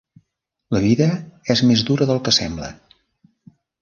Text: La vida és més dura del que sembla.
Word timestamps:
La 0.75 0.81
vida 0.85 1.09
és 1.55 1.63
més 1.73 1.83
dura 1.91 2.07
del 2.13 2.23
que 2.29 2.35
sembla. 2.39 2.71